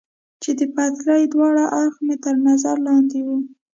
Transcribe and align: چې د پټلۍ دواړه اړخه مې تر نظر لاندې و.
چې 0.41 0.51
د 0.59 0.61
پټلۍ 0.75 1.23
دواړه 1.33 1.63
اړخه 1.79 2.01
مې 2.07 2.15
تر 2.25 2.35
نظر 2.47 2.75
لاندې 2.87 3.19
و. 3.27 3.29